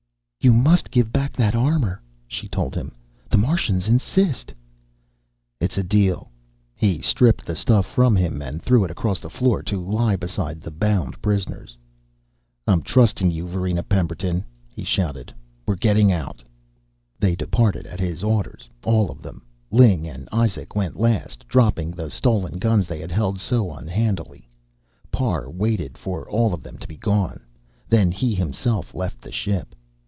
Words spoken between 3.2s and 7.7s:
"The Martians insist." "It's a deal." He stripped the